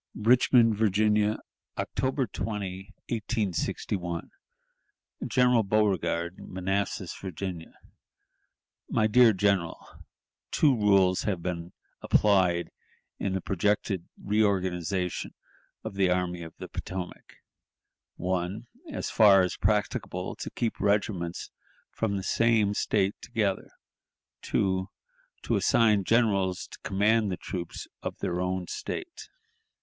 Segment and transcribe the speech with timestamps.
[0.15, 1.37] "Richmond, Virginia,
[1.77, 4.31] October 20, 1861.
[5.27, 7.73] "General Beauregard, Manassas, Virginia.
[8.89, 10.03] "My Dear General:...
[10.49, 12.71] Two rules have been applied
[13.19, 15.35] in the projected reorganization
[15.83, 17.35] of the Army of the Potomac:
[18.15, 18.65] "1.
[18.91, 21.51] As far as practicable, to keep regiments
[21.91, 23.69] from the same State together;
[24.41, 24.89] 2.
[25.43, 29.29] To assign generals to command the troops of their own State.